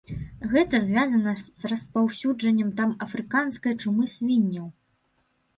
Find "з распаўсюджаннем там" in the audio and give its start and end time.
1.59-2.97